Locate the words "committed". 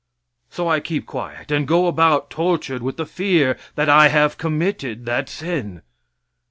4.39-5.05